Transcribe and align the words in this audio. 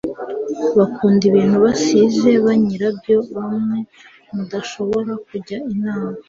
bakunda 0.77 1.23
ibintu 1.29 1.57
basize 1.65 2.29
banyirabyo 2.45 3.17
bamwe 3.35 3.79
mudashobora 4.33 5.11
kujya 5.27 5.57
inama 5.73 6.11